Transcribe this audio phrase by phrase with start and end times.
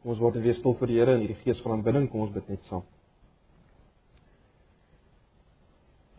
[0.00, 2.08] Kom ons word weer stil vir die Here in hierdie gees van aanbidding.
[2.08, 2.86] Kom ons bid net saam.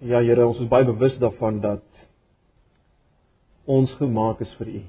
[0.06, 1.86] Ja Here, ons is baie bewus daarvan dat
[3.70, 4.84] ons gemaak is vir U.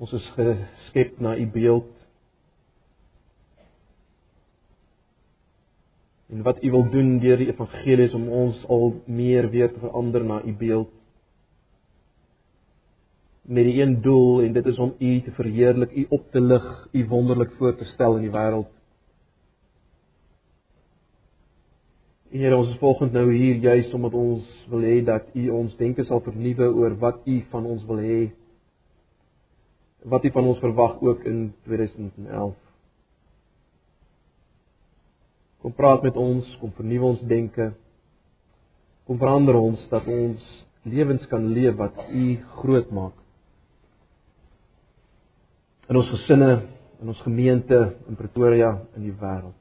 [0.00, 1.90] Ons is geskep na U beeld.
[6.30, 9.82] En wat U wil doen deur die evangelie is om ons al meer weer te
[9.82, 10.99] verander na U beeld
[13.50, 16.88] met die een doel en dit is om U te verheerlik, U op te lig,
[16.92, 18.68] U wonderlik voor te stel in die wêreld.
[22.30, 26.04] Here, ons is volgens nou hier juis omdat ons wil hê dat U ons denke
[26.06, 28.20] sal vernuwe oor wat U van ons wil hê.
[30.06, 32.54] Wat U van ons verwag ook in 2011.
[35.60, 37.72] Kom praat met ons, kom vernuwe ons denke.
[39.10, 40.46] Kom verander ons dat ons
[40.86, 42.28] lewens kan leef wat U
[42.62, 43.18] groot maak
[45.90, 46.50] in ons gesinne,
[47.02, 49.56] in ons gemeente in Pretoria in die wêreld.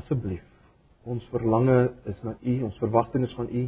[0.00, 0.42] Asseblief,
[1.06, 1.76] ons verlange
[2.10, 3.64] is na U, ons verwagting is van U.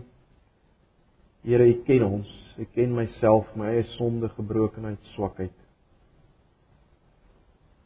[1.47, 5.55] Here, U ken ons, U ken myself, my eie sonde, gebrokenheid, swakheid.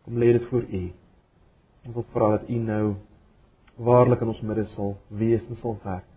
[0.06, 0.82] Kom lê dit voor U.
[1.84, 2.82] Ek wil vra dat U nou
[3.76, 6.12] waarlik in ons midde sal wees en sal werk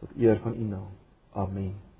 [0.00, 0.92] tot eer van U naam.
[1.36, 1.91] Amen.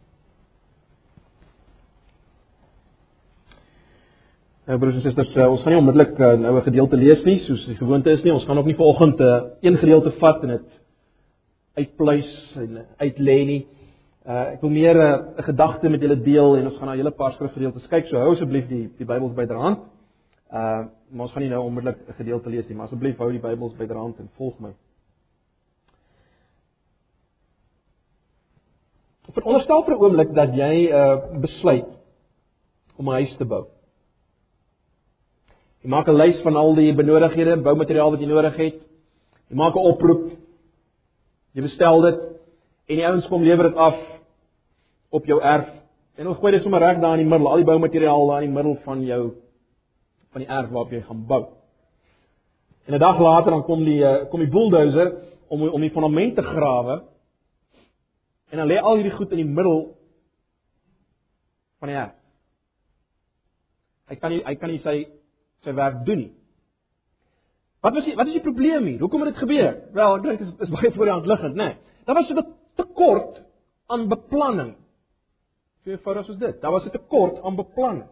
[4.63, 7.41] Nou broers en susters, uh, ons gaan nie onmiddellik uh, nou 'n gedeelte lees nie,
[7.43, 8.33] soos die gewoonte is nie.
[8.33, 10.69] Ons gaan ook nie vanoggend 'n uh, een gedeelte vat en dit
[11.75, 13.67] uitpluis en uitlê nie.
[14.27, 17.11] Uh ek wil meer 'n uh, gedagte met julle deel en ons gaan na julle
[17.11, 18.07] paar skrifgedeeltes kyk.
[18.07, 19.79] So hou asseblief die die Bybels byderhand.
[20.53, 23.41] Uh maar ons gaan nie nou onmiddellik 'n gedeelte lees nie, maar asseblief hou die
[23.41, 24.73] Bybels byderhand en volg my.
[29.33, 31.91] Veronderstel vir 'n oomblik dat jy uh besluit
[32.97, 33.67] om 'n huis te bou.
[35.83, 38.75] Jy maak 'n lys van al die benodigdhede, boumateriaal wat jy nodig het.
[39.51, 40.31] Jy maak 'n oproep.
[41.55, 42.19] Jy bestel dit
[42.89, 43.99] en die ouens kom lewer dit af
[45.11, 45.69] op jou erf.
[46.17, 48.49] En ons gooi dit sommer reg daar in die middel, al die boumateriaal daar in
[48.49, 49.35] die middel van jou
[50.33, 51.47] van die erf waarop jy gaan bou.
[52.87, 55.13] En 'n dag later dan kom die eh, kom die bulldozer
[55.49, 57.03] om om die fondament te grawe.
[58.51, 59.97] En dan lê al hierdie goed in die middel
[61.79, 62.15] van die erf.
[64.09, 65.22] Hy kan nie hy kan nie sy
[65.63, 66.33] sy werk doen nie.
[67.83, 69.01] Wat was die wat is die probleem hier?
[69.01, 69.75] Hoekom het dit gebeur?
[69.93, 71.65] Wel, ek dink is is baie voor die hand liggend, né?
[71.65, 71.77] Nee.
[72.07, 73.43] Daar was 'n tekort
[73.87, 74.77] aan beplanning.
[75.85, 76.61] So eenvoudig soos dit.
[76.61, 78.09] Daar was 'n tekort aan beplanning.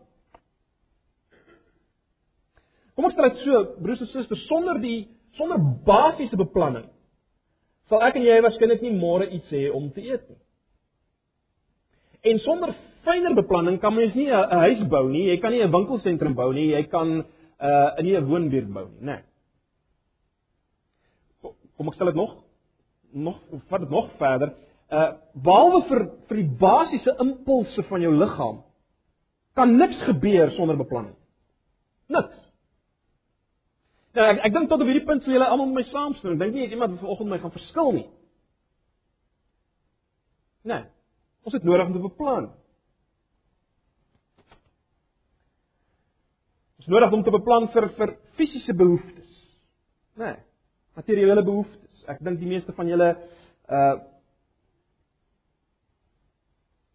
[2.94, 6.88] Kom ons stel dit so, broers en susters, sonder die sonder basiese beplanning
[7.90, 10.38] sal ek en jy waarskynlik nie môre iets hê om te eet nie.
[12.30, 12.74] En sonder
[13.06, 16.52] fyner beplanning kan mens nie 'n huis bou nie, jy kan nie 'n winkelsentrum bou
[16.52, 17.24] nie, jy kan
[17.60, 19.22] uh in 'n woonbuurt bou nie, né?
[21.76, 22.44] Kom ek stel dit nog
[23.12, 23.38] nog
[23.68, 24.54] vat dit nog verder.
[24.90, 28.62] Uh behalwe vir vir die basiese impulse van jou liggaam
[29.54, 31.16] kan niks gebeur sonder beplanning.
[32.06, 32.36] Niks.
[34.14, 36.38] Nou ek ek dink tot op hierdie punt sal julle almal met my saamstem.
[36.38, 38.08] Dink nie iemand vanoggend my gaan verskil nie.
[40.62, 40.84] Nee.
[41.42, 42.50] Ons het nodig om te beplan.
[46.80, 49.32] Ons nodig om te beplan vir vir fisiese behoeftes.
[50.16, 50.30] Né?
[50.30, 50.36] Nee,
[50.96, 52.04] materiële behoeftes.
[52.08, 53.10] Ek dink die meeste van julle
[53.68, 53.98] uh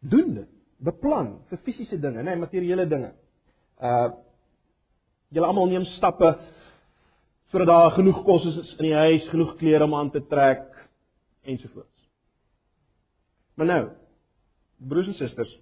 [0.05, 0.49] doen dit.
[0.85, 3.11] Beplan vir fisiese dinge, né, nee, materiële dinge.
[3.77, 4.09] Uh
[5.33, 6.31] julle almal neem stappe
[7.53, 10.65] sodat daar genoeg kos is in die huis, genoeg klere om aan te trek
[11.45, 12.09] ensovoorts.
[13.55, 13.83] Maar nou,
[14.81, 15.53] broers en susters,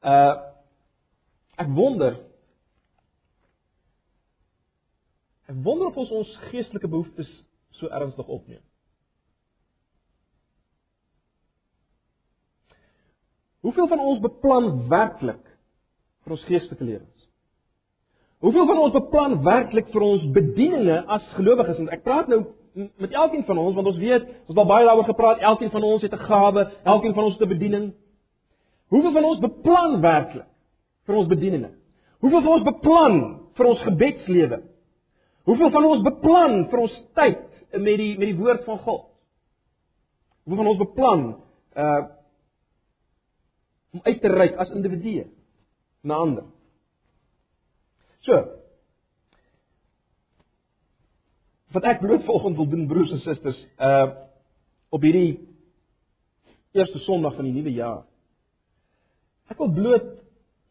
[0.00, 0.32] uh
[1.60, 2.16] ek wonder
[5.48, 7.30] Ek wonder of ons ons geestelike behoeftes
[7.78, 8.60] so ernstig opneem.
[13.64, 15.40] Hoeveel van ons beplan werklik
[16.24, 17.24] vir ons geestelike lewens?
[18.44, 21.80] Hoeveel van ons beplan werklik vir ons bedieninge as gelowiges?
[21.80, 22.44] Want ek praat nou
[23.02, 25.86] met elkeen van ons want ons weet, ons het al baie daaroor gepraat, elkeen van
[25.88, 27.86] ons het 'n gawe, elkeen van ons het 'n bediening.
[28.88, 30.46] Hoeveel van ons beplan werklik
[31.06, 31.70] vir ons bedieninge?
[32.20, 33.14] Hoeveel van ons beplan
[33.54, 34.62] vir ons gebedslewe?
[35.48, 37.44] Hoeveel van ons beplan vir ons tyd
[37.80, 39.06] met die met die woord van God?
[40.44, 41.26] Hoeveel van ons beplan
[41.84, 42.00] uh
[43.96, 45.24] om uit te reik as individue
[46.04, 46.44] na ander?
[48.28, 48.42] So.
[51.72, 54.04] Wat ek bloot volgens wil doen broers en susters, uh
[54.92, 55.40] op hierdie
[56.76, 58.02] eerste Sondag van die nuwe jaar.
[59.48, 60.16] Ek wil bloot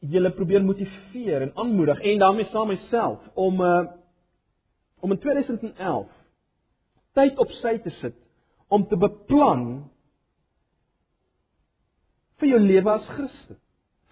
[0.05, 3.96] julle probeer motiveer en aanmoedig en daarmee saam myself om uh
[4.99, 6.07] om in 2011
[7.17, 8.17] tyd op sy te sit
[8.67, 9.67] om te beplan
[12.37, 13.57] vir jou lewe as Christen,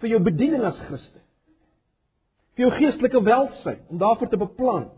[0.02, 1.22] vir jou bediening as Christen.
[2.56, 4.88] Vir jou geestelike welsyn, om daarvoor te beplan.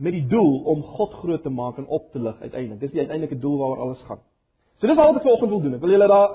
[0.00, 2.80] met die doel om God groot te maak en op te lig uiteindelik.
[2.80, 4.22] Dis die uiteindelike doel waaroor alles gaan.
[4.80, 5.74] So dis wat ek vanoggend wil doen.
[5.76, 6.30] Ek wil julle daar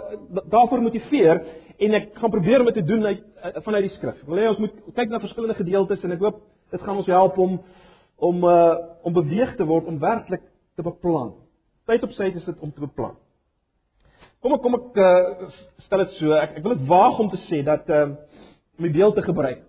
[0.54, 1.40] daarvoor motiveer
[1.82, 3.24] en ek gaan probeer om dit te doen uit
[3.66, 4.20] vanuit die skrif.
[4.22, 6.40] Ek wil hê ons moet kyk na verskillende gedeeltes en ek hoop
[6.76, 7.58] dit gaan ons help om
[8.30, 8.76] om uh
[9.06, 10.46] om beweeg te word om werklik
[10.78, 11.34] te beplan.
[11.90, 13.18] Tyd op sy is dit om te beplan.
[14.42, 15.50] Kom ek kom ek uh,
[15.88, 16.38] stel dit so.
[16.38, 18.12] Ek ek wil dit waag om te sê dat uh
[18.76, 19.64] om die beeld te gebruik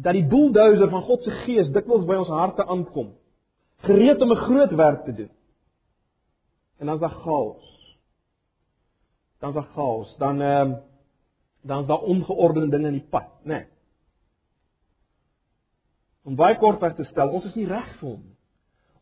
[0.00, 3.10] dat die bulldozer van God se gees dikwels by ons harte aankom,
[3.84, 5.30] gereed om 'n groot werk te doen.
[6.80, 7.96] En dan's daar chaos.
[9.38, 10.16] Dan's daar chaos.
[10.18, 10.78] Dan ehm uh,
[11.60, 13.54] dan's daar ongeordende dinge in die pad, né?
[13.54, 13.66] Nee.
[16.22, 18.36] Om baie kortweg te stel, ons is nie reg vir hom nie.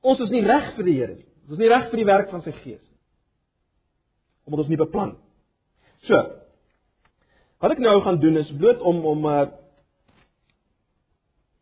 [0.00, 1.26] Ons is nie reg vir die Here nie.
[1.46, 2.98] Ons is nie reg vir die werk van sy gees nie.
[4.48, 5.14] Omdat ons nie beplan.
[6.06, 6.18] So.
[7.58, 9.46] Wat ek nou gaan doen is bloot om om uh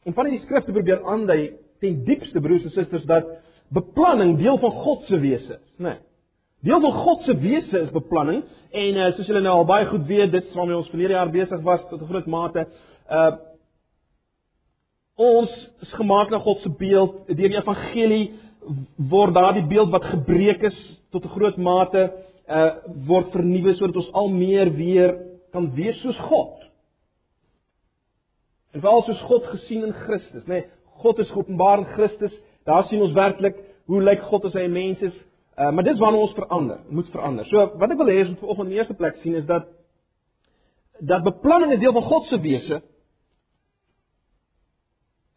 [0.06, 3.26] om van hierdie skrifte probeer aandui ten diepste broers en susters dat
[3.68, 5.88] beplanning deel van God se wese is, né?
[5.88, 5.98] Nee.
[6.66, 10.06] Deel van God se wese is beplanning en uh, soos julle nou al baie goed
[10.08, 12.66] weet, dit waarmee ons verlede jaar besig was tot 'n groot mate,
[13.10, 13.36] uh
[15.16, 17.26] ons is gemaak na God se beeld.
[17.26, 18.34] Deur die evangelie
[18.96, 20.76] word daardie beeld wat gebreek is
[21.10, 22.12] tot 'n groot mate
[22.48, 22.72] uh
[23.06, 25.16] word vernuwe sodat ons al meer weer
[25.52, 26.66] kan wees soos God.
[28.72, 30.60] En veral soos God gesien in Christus, nê?
[30.60, 30.64] Nee,
[31.00, 32.34] God is geopenbaar in Christus.
[32.66, 35.14] Daar sien ons werklik hoe lyk God as hy 'n mens is.
[35.56, 37.46] Uh, maar dis wanneer ons verander, moet verander.
[37.46, 39.68] So wat ek wil hê is om vanoggend in die eerste plek sien is dat
[41.00, 42.82] dat beplanning 'n deel van God se wese.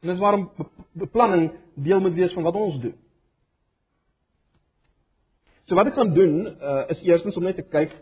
[0.02, 0.50] En dis waarom
[0.92, 2.96] beplanning deel moet wees van wat ons doen.
[5.66, 7.94] So wat ek gaan doen uh, is eerstens om net te kyk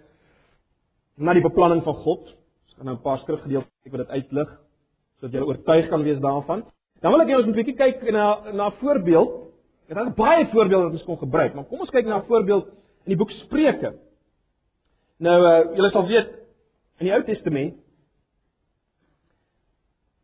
[1.16, 2.30] na die beplanning van God.
[2.66, 4.50] Ons gaan nou 'n paar skrifgedeeltes ek wil dit uitlig
[5.20, 6.64] sodat jy oortuig kan wees daarvan.
[7.02, 9.34] Dan wil ek hê ons moet bietjie kyk na na 'n voorbeeld.
[9.88, 12.66] Dit is baie voorbeelde wat ons kon gebruik, maar kom ons kyk na 'n voorbeeld
[13.06, 13.94] in die boek Spreuke.
[15.20, 16.30] Nou uh julle sal weet
[17.00, 17.76] in die Ou Testament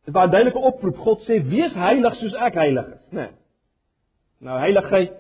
[0.06, 0.98] is daar 'n duidelike oproep.
[0.98, 3.22] God sê: "Wees heilig soos ek heilig is", né?
[3.22, 3.32] Nee.
[4.40, 5.12] Nou heiligheid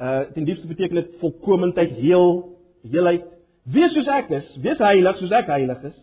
[0.00, 3.24] uh ten diepste beteken dit volkomendheid, heel, heelheid.
[3.62, 5.98] Wees soos ek is, wees heilig soos ek heilig is.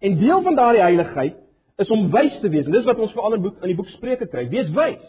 [0.00, 1.43] En deel van daardie heiligheid
[1.82, 2.66] is om wys te wees.
[2.68, 4.46] En dis wat ons vir ander boek in die boek Spreuke kry.
[4.52, 5.04] Wees wys.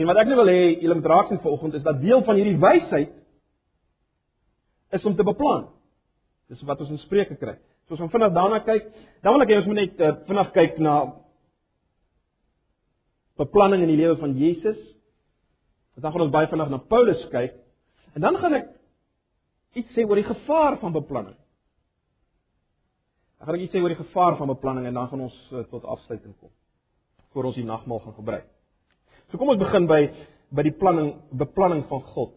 [0.00, 2.38] En wat ek nou wil hê julle moet raak sien vanoggend is dat deel van
[2.38, 3.12] hierdie wysheid
[4.92, 5.66] is om te beplan.
[6.52, 7.56] Dis wat ons in Spreuke kry.
[7.86, 8.88] So ons gaan vinnig daarna kyk.
[9.24, 10.96] Dan wil ek hê ons moet net uh, vinnig kyk na
[13.40, 14.80] beplanning in die lewe van Jesus.
[15.96, 17.56] Dan gaan ons baie vinnig na Paulus kyk.
[18.16, 18.72] En dan gaan ek
[19.80, 21.36] iets sê oor die gevaar van beplanning.
[23.42, 25.82] Ek gaan net sê oor die gevaar van beplanning en dan gaan ons uh, tot
[25.90, 26.50] afsluiting kom
[27.34, 28.46] voor ons die nagmaal gaan gebruik.
[29.32, 29.98] So kom ons begin by
[30.54, 32.36] by die planning beplanning van God.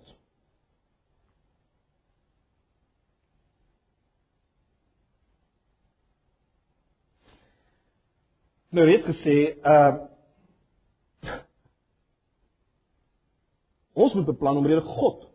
[8.73, 9.93] Nou het gesê, uh
[14.05, 15.27] ons moet beplan omdat God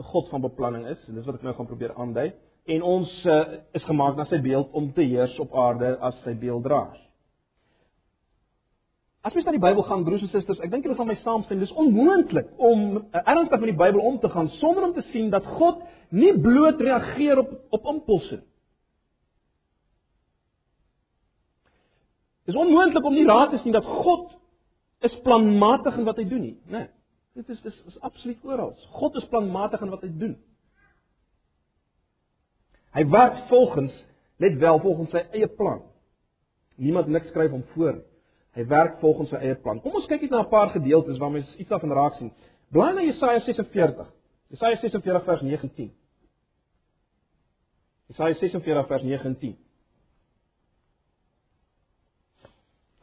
[0.00, 2.30] 'n God van beplanning is en dis wat ek nou gaan probeer aandui
[2.64, 3.38] en ons uh,
[3.72, 6.98] is gemaak na sy beeld om te heers op aarde as sy beelddraers.
[9.20, 11.60] As mens na die Bybel gaan, broers en susters, ek dink julle sal my saamstem,
[11.60, 15.28] dis onmoontlik om uh, ernstig met die Bybel om te gaan sonder om te sien
[15.32, 18.46] dat God nie bloot reageer op op impulse nie.
[22.50, 24.32] Dis onmoontlik om nie raad te sien dat God
[25.06, 26.86] is planmatig in wat hy doen nie, né?
[26.88, 26.88] Nee,
[27.38, 28.72] dit is dis is absoluut oral.
[28.98, 30.34] God is planmatig in wat hy doen.
[32.90, 33.94] Hy werk volgens
[34.36, 35.82] net wel volgens sy eie plan.
[36.80, 38.00] Niemand niks skryf hom voor.
[38.56, 39.80] Hy werk volgens sy eie plan.
[39.84, 42.32] Kom ons kyk net na 'n paar gedeeltes waarmee ons iets daarvan raak sien.
[42.70, 44.06] Blaai na Jesaja 46.
[44.48, 45.92] Jesaja 46 vers 19.
[48.08, 49.56] Jesaja 46 vers 19.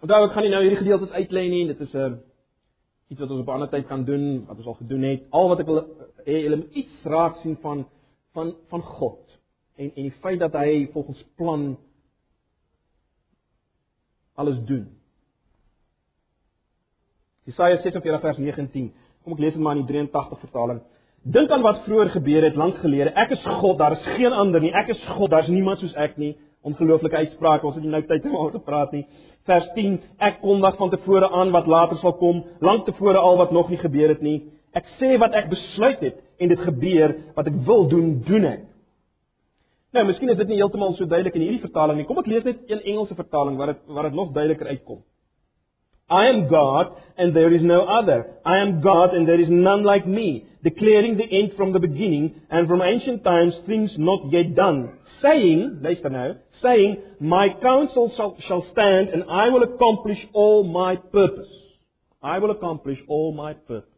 [0.01, 2.17] Onthou ek gaan nie nou hierdie gedeeltes uitlei nie, dit is 'n uh,
[3.07, 5.23] iets wat ons op 'n ander tyd kan doen, wat ons al gedoen het.
[5.29, 5.79] Al wat ek wil
[6.25, 7.87] hê julle moet iets raak sien van
[8.33, 9.27] van van God
[9.77, 11.77] en en die feit dat hy volgens plan
[14.37, 14.87] alles doen.
[17.47, 18.91] Jesaja 46 vers 19.
[19.23, 20.81] Kom ek lees dit maar in die 83 vertaling.
[21.27, 23.13] Dink aan wat vroeër gebeur het lank gelede.
[23.15, 24.73] Ek is God, daar is geen ander nie.
[24.75, 26.35] Ek is God, daar's niemand soos ek nie.
[26.67, 27.63] Ongelooflike uitspraak.
[27.63, 29.05] Ons het nie nou tyd om oor te praat nie.
[29.47, 29.97] Vers 10.
[30.23, 33.79] Ek kondig van tevore aan wat later sal kom, lank tevore al wat nog nie
[33.81, 34.41] gebeur het nie.
[34.75, 38.65] Ek sê wat ek besluit het en dit gebeur, wat ek wil doen, doen ek.
[39.95, 42.07] Nou, miskien is dit nie heeltemal so duidelik in hierdie vertaling nie.
[42.07, 45.03] Kom ek lees net een Engelse vertaling waar dit waar dit nog duideliker uitkom.
[46.09, 48.25] I am God and there is no other.
[48.45, 52.41] I am God and there is none like me, declaring the end from the beginning
[52.49, 54.99] and from ancient times things not yet done.
[55.21, 60.95] Saying, luister nou, saying, my counsel shall, shall stand and I will accomplish all my
[60.95, 61.51] purpose.
[62.23, 63.91] I will accomplish all my purpose.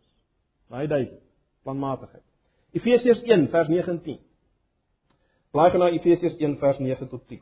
[0.70, 1.22] Baie duidelik,
[1.66, 2.26] planmatigheid.
[2.78, 4.20] Efesiërs 1 vers 9 en 10.
[5.52, 7.42] Blaai gaan na Efesiërs 1 vers 9 tot 10.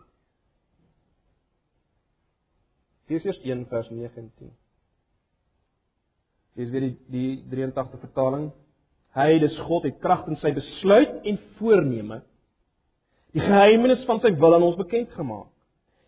[3.07, 4.53] Efesiërs 1 vers 9 en 10.
[6.57, 8.47] Dis weer die die 83 vertaling.
[9.17, 12.21] Hy, dis God, het krag in sy besluit en voorneme
[13.35, 15.51] die geheimenis van sy wil aan ons bekend gemaak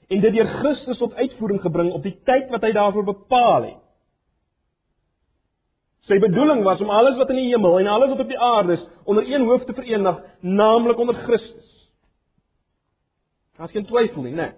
[0.10, 3.82] en dit deur Christus tot uitvoering gebring op die tyd wat hy daarvoor bepaal het.
[6.10, 8.80] Sy bedoeling was om alles wat in die hemel en alles wat op die aarde
[8.80, 11.69] is onder een hoof te verenig, naamlik onder Christus.
[13.60, 14.54] Daar's geen twyfel nie, né?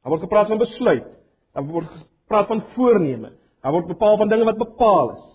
[0.00, 1.04] Daar word gepraat van besluit.
[1.52, 3.32] Daar word gepraat van voorneme.
[3.60, 5.26] Daar word bepaal van dinge wat bepaal is.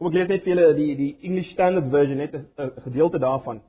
[0.00, 3.60] Kom ek lees net vir julle die die English Standard Version net 'n gedeelte daarvan.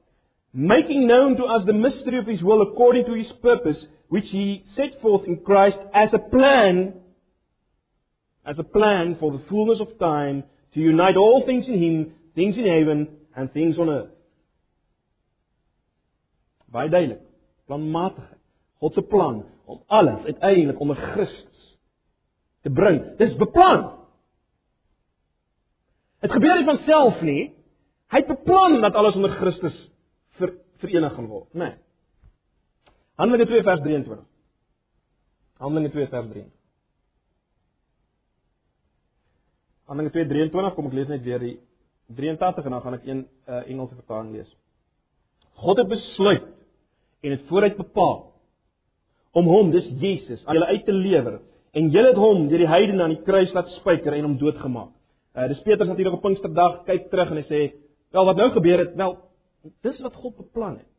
[0.54, 4.63] Making known to us the mystery of his will according to his purpose which he
[4.75, 6.94] set forth in Christ as a plan
[8.46, 12.56] as a plan for the fullness of time to unite all things in him, things
[12.58, 14.12] in heaven and things on earth.
[16.72, 17.33] Baie duidelik.
[17.74, 18.39] Planmatigheid.
[18.84, 21.62] God se plan om alles uiteindelik onder Christus
[22.62, 23.00] te bring.
[23.18, 23.88] Dis beplan.
[26.22, 27.53] Dit gebeur nie van self nie.
[28.13, 29.77] Hy het beplan dat alles onder Christus
[30.38, 30.53] ver,
[30.84, 31.72] verenig gaan word, né?
[31.72, 31.74] Nee.
[33.18, 34.25] Handelinge 2 vers 23.
[35.63, 36.46] Handelinge 2 vers 3.
[39.89, 40.13] Handelinge
[40.51, 41.56] 2:23 kom ek lees net weer die
[42.18, 44.50] 83 en dan gaan ek een uh, Engelse vertaling lees.
[45.63, 46.48] God het besluit
[47.24, 48.20] en het vooruit bepaal
[49.34, 51.39] om hom, dis Jesus, aan julle uit te lewer
[51.74, 54.92] en julle het hom deur die heidene aan die kruis laat spyker en hom doodgemaak.
[55.34, 57.62] Uh dis Petrus natuurlik op Pinksterdag kyk terug en hy sê,
[58.13, 59.18] "Wel wat nou gebeur het, wel
[59.82, 60.92] dis wat God beplan het."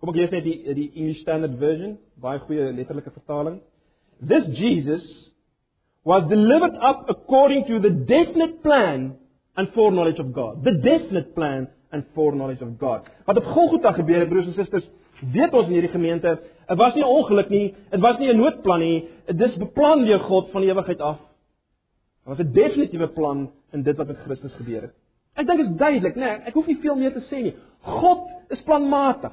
[0.00, 3.60] Kom ek lees net die die English Standard Version, baie goeie letterlike vertaling.
[4.20, 5.04] This Jesus
[6.04, 9.16] was delivered up according to the definite plan
[9.56, 10.64] and foreknowledge of God.
[10.64, 13.08] The definite plan and foreknowledge of God.
[13.24, 14.88] Wat op Golgotha gebeur het, broers en susters,
[15.32, 18.36] weet ons in hierdie gemeente, dit was nie 'n ongeluk nie, dit was nie 'n
[18.36, 21.18] noodplan nie, dit is beplan deur God van ewigheid af.
[22.24, 24.94] Dit was 'n definitiewe plan in dit wat met Christus gebeur het.
[25.34, 26.20] Ek dink dit is duidelik, né?
[26.20, 27.54] Nee, ek hoef nie veel meer te sê nie.
[27.80, 29.32] God is planmatig.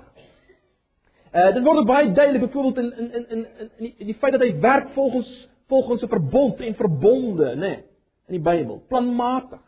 [1.34, 4.32] Uh dit word baie duidelik byvoorbeeld in in in in in die, in die feit
[4.32, 7.60] dat hy werk volgens volgens 'n verbond en verbonde, né?
[7.60, 7.84] Nee,
[8.28, 9.62] in die Bybel, planmatig.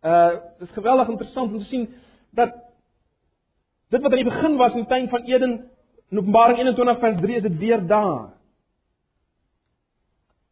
[0.00, 0.28] Uh
[0.58, 1.88] dit is geweldig interessant om te sien
[2.30, 2.54] dat
[3.88, 5.70] dit wat aan die begin was in die tuin van Eden
[6.10, 8.32] in Openbaring 21 vers 3 is dit weer daar.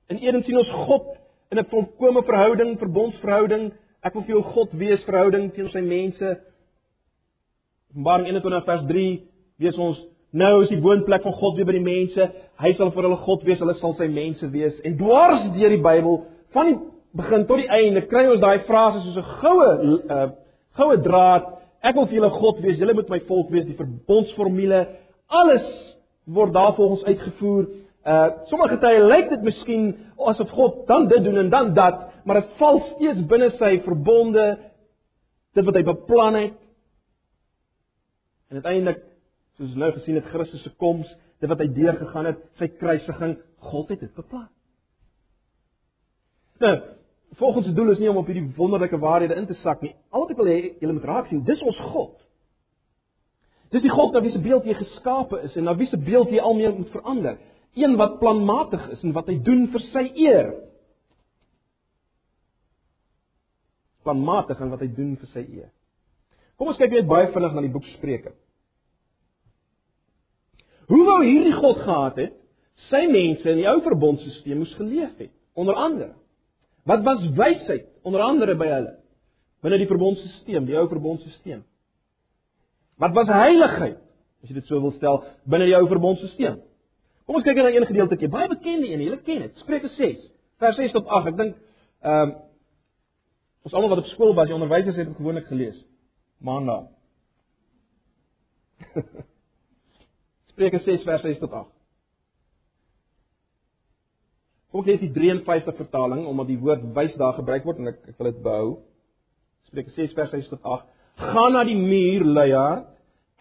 [0.07, 1.17] In Eden sien ons God
[1.51, 3.73] in 'n volkomme verhouding, verbondsverhouding.
[4.01, 6.41] Ek wil vir jou God wees verhouding teenoor sy mense.
[7.91, 9.23] Openbaring 21 vers 3
[9.57, 12.31] wees ons nou is die woonplek van God weer by die mense.
[12.59, 14.81] Hy sal vir hulle God wees, hulle sal sy mense wees.
[14.81, 16.79] En dwars deur die Bybel van die
[17.17, 19.71] begin tot die einde kry ons daai frases soos 'n goue
[20.11, 20.29] uh
[20.79, 21.47] goue draad.
[21.83, 24.87] Ek wil vir julle God wees, julle moet my volk wees, die verbondsformule,
[25.27, 25.67] alles
[26.25, 27.67] word daar volgens uitgevoer.
[28.07, 32.41] Uh sommige tye lyk dit miskien asof God dan dit doen en dan dat, maar
[32.41, 34.59] dit val steeds binne sy verbonde
[35.55, 36.59] dit wat hy beplan het.
[38.49, 39.03] En uiteindelik
[39.59, 41.09] soos nou gesien het Christus se koms,
[41.41, 44.49] dit wat hy deurgegaan het, sy kruisiging, God het dit beplan.
[46.63, 46.75] Nou,
[47.37, 49.95] volgens se doel is nie om op hierdie wonderlike waarhede in te sak nie.
[50.11, 52.17] Al wat ek wil hê julle moet raak sien, dis ons God.
[53.75, 56.33] Dis die God na wie se beeld jy geskape is en na wie se beeld
[56.33, 57.37] jy almee moet verander.
[57.77, 60.53] Een wat planmatig is en wat hy doen vir sy eer.
[64.09, 65.71] Planmatig en wat hy doen vir sy eer.
[66.59, 68.33] Kom ons kyk net baie vinnig na die boek Spreuke.
[70.89, 72.35] Hoe wou hierdie God gehad het
[72.89, 75.35] sy mense in die ou verbondstelsel moes geleef het?
[75.59, 76.15] Onder andere
[76.89, 78.95] Wat was wysheid onder andere by hulle
[79.63, 81.65] binne die verbondstelsel, die ou verbondstelsel?
[83.03, 83.99] Wat was heiligheid,
[84.43, 86.61] as jy dit so wil stel, binne die ou verbondstelsel?
[87.27, 89.59] Kom ons kyk na een gedeeltjie, baie bekende een, julle ken dit.
[89.61, 90.23] Spreuke 6,
[90.63, 91.33] vers 6 tot 8.
[91.33, 91.59] Ek dink
[92.01, 92.37] Ehm um,
[93.67, 95.79] ons almal wat op skool was, die onderwysers het dit gewoonlik gelees.
[96.39, 96.85] Maandag.
[100.53, 101.78] Spreuke 6 vers 6 tot 8.
[104.69, 108.03] Kom ek lees die 53 vertaling omdat die woord wys daar gebruik word en ek
[108.11, 108.69] ek wil dit behou.
[109.69, 110.87] Spreuke 6 vers 6 tot 8.
[111.19, 112.85] Gaan na die muur, luiaard,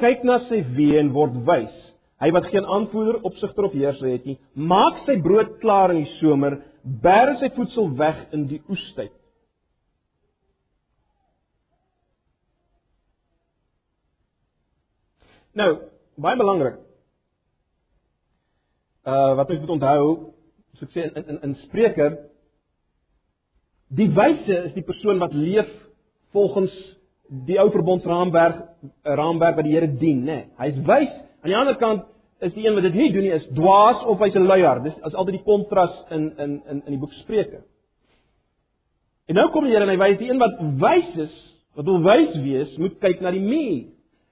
[0.02, 1.76] kyk na sy weë en word wys.
[2.24, 6.16] Hy wat geen aanvoerder, opsigter of heerser het nie, maak sy brood klaar in die
[6.18, 9.14] somer, bær sy voedsel weg in die oestyd.
[15.58, 15.70] Nou,
[16.22, 16.82] baie belangrik.
[19.08, 20.10] Uh wat ek moet onthou,
[20.78, 22.10] so ek sê in in in Spreuke
[23.98, 25.70] die wyse is die persoon wat leef
[26.36, 26.74] volgens
[27.48, 28.60] die ou verbondsraamwerk
[29.04, 30.36] raamwerk wat die Here dien, né?
[30.36, 30.46] Nee.
[30.60, 31.16] Hy's wys.
[31.42, 32.06] Aan die ander kant
[32.44, 34.84] is die een wat dit nie doen nie is dwaas of hy's 'n luiaard.
[34.84, 37.64] Dis is altyd die kontras in in in in die boek Spreuke.
[39.28, 41.36] En nou kom die Here en hy wys die een wat wys is,
[41.76, 43.86] wat wil wys wees, moet kyk na die muur.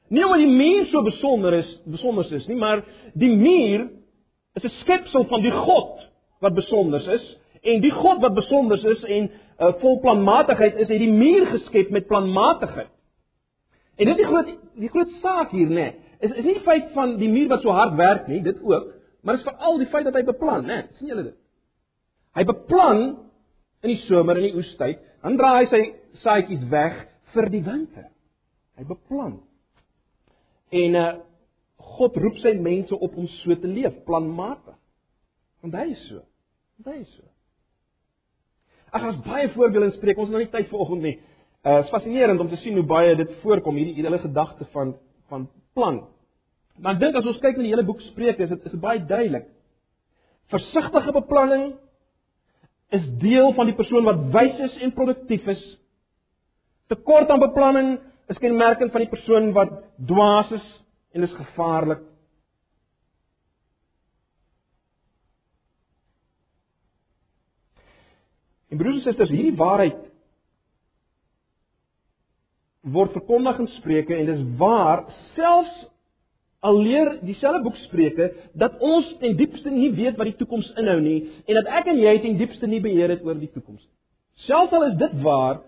[0.09, 2.83] Nie omdat die muur so besonder is, besonder is nie, maar
[3.13, 3.89] die muur
[4.55, 6.04] is 'n skepsel van die God
[6.43, 7.25] wat besonder is
[7.65, 11.89] en die God wat besonder is en uh, vol planmatigheid is, het die muur geskep
[11.93, 12.91] met planmatigheid.
[13.95, 15.87] En dit is die groot die groot saak hier, nê.
[16.19, 18.91] Is is nie die feit van die muur wat so hard werk nie, dit ook,
[19.23, 20.81] maar is veral die feit dat hy beplan, nê.
[20.99, 21.37] sien julle dit?
[22.35, 23.03] Hy beplan
[23.85, 25.81] in die somer en die oestyd, dan draai hy sy
[26.21, 26.99] saadjies weg
[27.33, 28.09] vir die winter.
[28.75, 29.39] Hy beplan.
[30.75, 31.13] En uh
[31.95, 34.75] God roep sy mense op om so te leef, planmatig.
[35.65, 36.21] Want hy is so.
[36.77, 37.25] Want hy is so.
[38.93, 40.19] Ag, ons baie voorbeelde inspreek.
[40.21, 41.15] Ons het nou nie tyd vanoggend nie.
[41.65, 44.93] Uh is fascinerend om te sien hoe baie dit voorkom hierdie hele gedagte van
[45.31, 46.03] van plan.
[46.77, 49.01] Maar ek dink as ons kyk na die hele boek Spreuke, is dit is baie
[49.01, 49.47] duidelik.
[50.53, 51.71] Versigtige beplanning
[52.93, 55.63] is deel van die persoon wat wys is en produktief is.
[56.93, 57.95] Tekort aan beplanning
[58.29, 60.67] is kenmerkend van die persoon wat dwaas is
[61.17, 62.05] en is gevaarlik.
[68.69, 70.01] En broers en susters, hierdie waarheid
[72.85, 75.85] word verkondig in Spreuke en dis waar selfs
[76.65, 80.99] al leer dieselfde boek Spreuke dat ons ten diepste nie weet wat die toekoms inhou
[81.01, 83.93] nie en dat ek en jy ten diepste nie beheer het oor die toekoms nie.
[84.45, 85.63] Selfs al is dit waar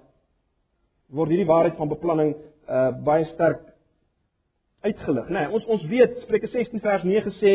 [1.14, 2.36] word hierdie waarheid van beplanning
[2.68, 3.64] uh baie sterk
[4.84, 5.46] uitgelig, né?
[5.46, 7.54] Nee, ons ons weet Spreuke 16 vers 9 sê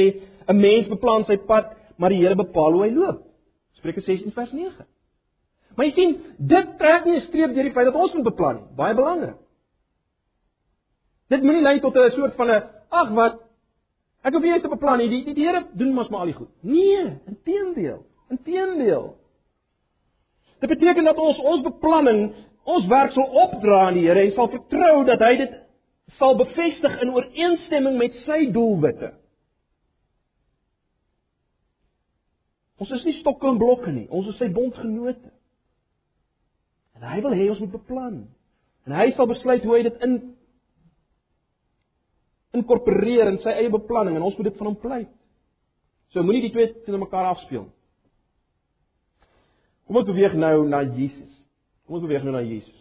[0.49, 3.23] 'n mens beplan sy pad, maar die Here bepaal hoe hy loop.
[3.79, 4.87] Spreuke 16 vers 9.
[5.77, 8.55] Maar jy sien, dit trek nie 'n streep deur die feit dat ons moet beplan
[8.57, 8.77] nie.
[8.77, 9.37] Baie belangrik.
[11.29, 13.41] Dit moenie lei tot 'n soort van 'n ag wat
[14.23, 15.09] ek hoef nie te beplan nie.
[15.09, 16.51] Die die, die Here doen mos maar al die goed.
[16.61, 18.05] Nee, inteendeel.
[18.29, 19.17] Inteendeel.
[20.61, 24.49] Dit beteken dat ons ons beplanning, ons werk sal opdra aan die Here en sal
[24.49, 25.59] vertrou dat hy dit
[26.19, 29.15] sal bevestig in ooreenstemming met sy doelwitte.
[32.77, 34.09] Ons is nie stokke en blokke nie.
[34.11, 35.31] Ons is sy bondgenote.
[37.03, 38.23] En hy wil hê ons moet beplan.
[38.87, 40.17] En hy sal besluit hoe hy dit in
[42.53, 45.11] inkorporeer in sy eie beplanning en ons moet dit van hom pleit.
[46.13, 47.65] So moenie die twee teenoor mekaar afspeel.
[49.89, 51.31] Kom ons beweeg nou na Jesus.
[51.87, 52.79] Kom ons beweeg nou na Jesus.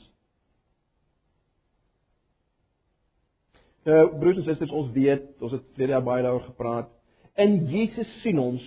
[3.88, 6.92] Nou, broers en susters, ons weet, ons het verlede jaar baie daaroor gepraat.
[7.42, 8.66] In Jesus sien ons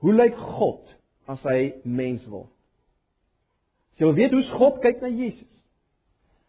[0.00, 0.86] hoe lyk God
[1.28, 2.54] as hy mens word.
[3.98, 5.50] Jy wil weet hoe God kyk na Jesus.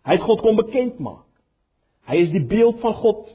[0.06, 1.26] Hy het God kom bekend maak.
[2.10, 3.28] Hy is die beeld van God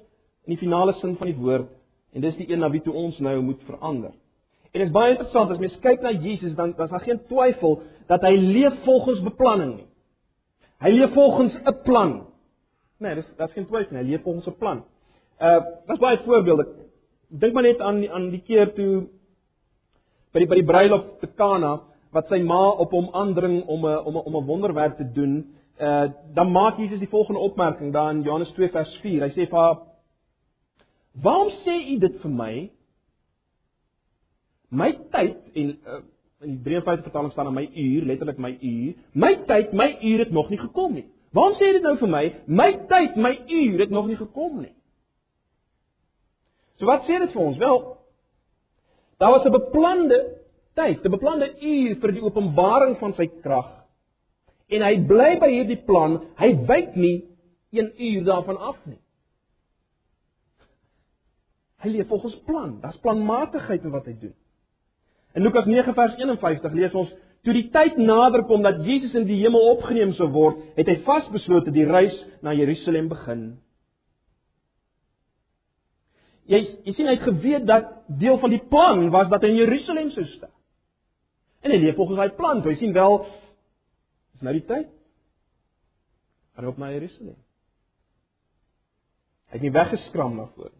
[0.46, 1.70] in die finale sin van die woord
[2.14, 4.12] en dis die een na wie toe ons nou moet verander.
[4.70, 7.80] En dit is baie interessant as mens kyk na Jesus dan is daar geen twyfel
[8.10, 9.88] dat hy leef volgens beplanning nie.
[10.82, 12.26] Hy leef volgens 'n plan.
[12.98, 14.02] Nee, dis daar's geen twyfel nie.
[14.02, 14.84] Hy leef volgens 'n plan.
[15.40, 16.66] Uh was baie voorbeelde.
[17.28, 19.06] Dink maar net aan aan die keer toe
[20.32, 21.80] by die by die bruilof te Kana
[22.14, 25.54] wat sy ma op hom aandring om 'n om 'n om 'n wonderwerk te doen,
[25.80, 29.22] uh dan maak Jesus die volgende opmerking daar in Johannes 2 vers 4.
[29.22, 29.78] Hy sê vir haar:
[31.22, 32.70] "Waarom sê u dit vir my?
[34.70, 36.02] My tyd en uh,
[36.40, 38.94] in die 53 vertaling staan aan my uur, letterlik my uur.
[39.12, 41.06] My tyd, my uur het nog nie gekom nie.
[41.32, 42.34] Waarom sê jy dit nou vir my?
[42.46, 44.74] My tyd, my uur het nog nie gekom nie."
[46.76, 47.56] So wat sê dit vir ons?
[47.58, 47.96] Wel,
[49.18, 50.33] daar was 'n beplande
[50.74, 53.70] tyd, 'n beplande uur vir die openbaring van sy krag.
[54.68, 56.20] En hy bly by hierdie plan.
[56.36, 57.24] Hy wyk nie
[57.72, 58.98] 1 uur daarvan af nie.
[61.82, 62.80] Hy leef volgens plan.
[62.80, 64.34] Daar's planmatigheid in wat hy doen.
[65.34, 67.12] In Lukas 9 vers 51 lees ons
[67.44, 70.96] Toe die tyd nader kom dat Jesus in die hemel opgeneem sou word, het hy
[71.04, 73.42] vasbeslote die reis na Jerusalem begin.
[76.48, 79.60] Jy jy sien hy het geweet dat deel van die plan was dat hy in
[79.60, 80.52] Jerusalem sou sterf.
[81.64, 82.60] En hy leef volgens daai plan.
[82.62, 83.22] Hy sien wel
[84.34, 84.90] is nou die tyd.
[86.54, 87.38] Gaan op na Jerusalem.
[89.48, 90.72] Hy het nie weggeskram na voor.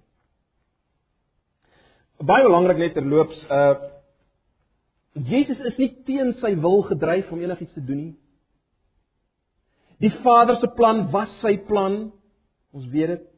[2.24, 3.92] Baie belangrik net terloops, uh
[5.14, 8.14] Jesus is nie teen sy wil gedryf om enigiets te doen nie.
[10.02, 12.08] Die Vader se plan was sy plan.
[12.74, 13.28] Ons weet dit.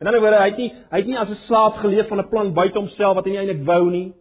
[0.00, 2.28] In ander woorde, hy het nie hy het nie as 'n slaaf geleef van 'n
[2.30, 4.14] plan buite homself wat hy nie eintlik wou nie.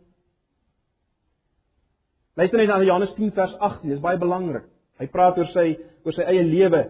[2.35, 4.65] Luister net na Johannes 10 vers 18, dis baie belangrik.
[5.01, 6.81] Hy praat oor sy oor sy eie lewe.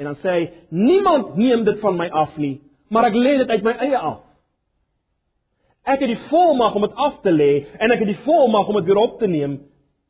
[0.00, 3.50] En dan sê hy: "Niemand neem dit van my af nie, maar ek lê dit
[3.50, 4.20] uit my eie af."
[5.84, 8.74] Ek het die volmag om dit af te lê en ek het die volmag om
[8.74, 9.60] dit weer op te neem.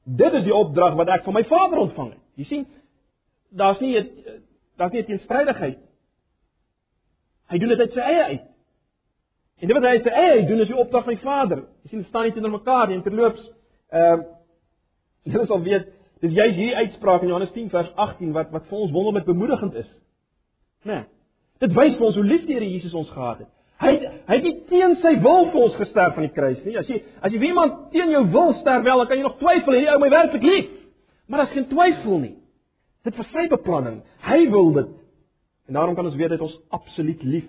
[0.04, 2.22] Dit is die opdrag wat ek van my Vader ontvang het.
[2.36, 2.66] Jy sien,
[3.50, 3.94] daar's nie
[4.76, 5.78] daar's nie 'n teenstrydigheid.
[7.50, 8.46] Hy doen dit uit sy eie uit.
[9.60, 11.58] En dit wat hy uit eie uit doen is die opdrag van die Vader.
[11.82, 13.02] Jy sien, dit staan nie teenoor mekaar nie.
[13.02, 13.50] Terloops,
[13.90, 14.28] ehm uh,
[15.30, 15.88] julle sal weet,
[16.24, 19.74] dis juist hierdie uitspraak in Johannes 10 vers 18 wat wat vir ons wonderlik bemoedigend
[19.74, 19.88] is.
[20.84, 20.94] Né?
[20.94, 21.04] Nee,
[21.64, 23.50] dit wys vir ons hoe lief die Here Jesus ons gehad het.
[23.80, 23.92] Hy
[24.28, 26.76] hy het nie teen sy wil vir ons gesterf aan die kruis nie.
[26.80, 29.76] As jy as jy iemand teen jou wil sterf, wel, dan kan jy nog twyfel,
[29.76, 30.70] hierdie ou my werklik lief.
[31.28, 32.34] Maar daar's geen twyfel nie.
[33.06, 34.02] Dit was sy beplanning.
[34.26, 34.90] Hy wil dit.
[35.70, 37.48] En daarom kan ons weet dit ons absoluut lief.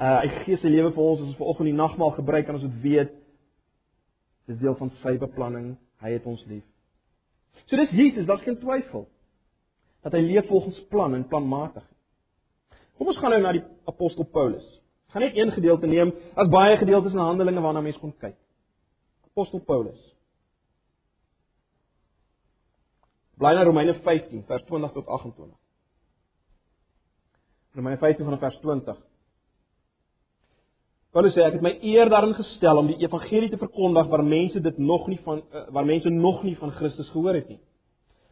[0.00, 2.66] Uh hy gee sy lewe vir ons as ons vanoggend die nagmaal gebruik en ons
[2.66, 3.14] moet weet
[4.48, 5.76] dis deel van sy beplanning.
[6.02, 6.64] Hy het ons lief.
[7.66, 9.08] So dis Jesus, daar's geen twyfel
[10.06, 11.84] dat hy leef volgens plan en planmatig.
[12.96, 14.64] Kom ons gaan nou na die apostel Paulus.
[15.08, 18.36] Ek gaan net een gedeelte neem, as baie gedeeltes in Handelinge waarna mense kon kyk.
[19.32, 19.98] Apostel Paulus.
[23.38, 25.54] Bly na Romeine 15 vers 20 tot 28.
[27.78, 28.98] Romeine 15 vanaf vers 20.
[31.18, 34.60] Paulus sê ek het my eer daarin gestel om die evangelie te verkondig waar mense
[34.62, 37.58] dit nog nie van eh, waar mense nog nie van Christus gehoor het nie.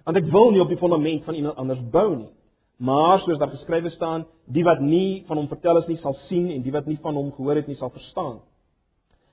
[0.07, 2.31] Want ek wil nie op die fondament van iemand anders bou nie.
[2.79, 6.47] Maar soos daar geskrywe staan, die wat nie van hom vertel is nie sal sien
[6.55, 8.39] en die wat nie van hom gehoor het nie sal verstaan.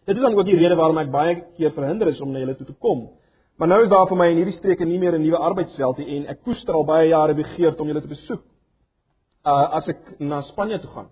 [0.09, 2.57] Dit is dan ook die rede waarom ek baie keer verhinder is om na julle
[2.57, 3.11] toe te kom.
[3.61, 6.17] Maar nou is daar vir my in hierdie streke nie meer 'n nuwe arbeidsveld nie
[6.17, 8.41] en ek koester al baie jare begeerd om julle te besoek.
[9.45, 11.09] Uh as ek na Spanje toe gaan.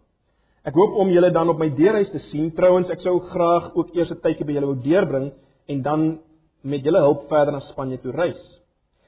[0.62, 2.52] Ek hoop om julle dan op my deurreis te sien.
[2.54, 5.32] Trouwens, ek sou graag ook eers 'n tydjie by julle wou deurbring
[5.67, 6.19] en dan
[6.62, 8.41] met julle hulp verder na Spanje toe reis.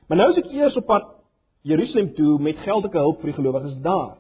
[0.08, 1.06] Maar nou is ek eers op pad
[1.62, 4.18] Jerusalem toe met geldelike hulp vir die gelowiges daar.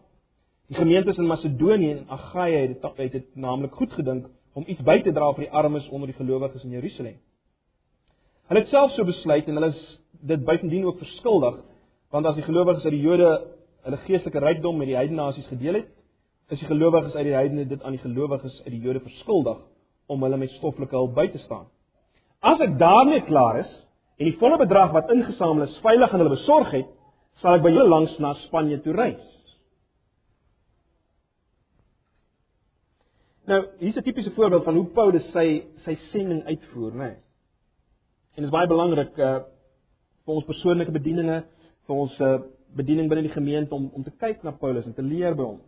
[0.69, 4.81] Die gemeentes in Macedonië en Agaia het dit het dit naamlik goed gedink om iets
[4.81, 7.17] by te dra vir die armes onder die gelowiges in Jerusalem.
[8.47, 11.59] Hulle het self so besluit en hulle is dit buitendien ook verskuldig
[12.11, 13.29] want as die gelowiges uit die Jode
[13.83, 15.87] hulle geestelike rykdom met die heidene nasies gedeel het,
[16.49, 19.61] is die gelowiges uit die heidene dit aan die gelowiges uit die Jode verskuldig
[20.11, 21.67] om hulle met stoffelike hulp by te staan.
[22.43, 23.71] As ek daarmee klaar is
[24.19, 26.89] en die volle bedrag wat ingesamel is veilig aan hulle besorg het,
[27.41, 29.29] sal ek by julle langs na Spanje toe reis.
[33.47, 36.97] Nou, hier's 'n tipiese voorbeeld van hoe Paulus sy sy sending uitvoer, né?
[36.97, 37.15] Nee.
[38.35, 39.39] En dit is baie belangrik uh
[40.25, 41.43] vir ons persoonlike bedieninge,
[41.87, 42.37] vir ons uh
[42.75, 45.59] bediening binne die gemeente om om te kyk na Paulus en te leer by hom.